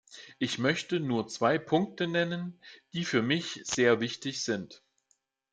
[0.39, 2.59] Ich möchte nur zwei Punkte nennen,
[2.91, 4.81] die für mich sehr wichtig sind.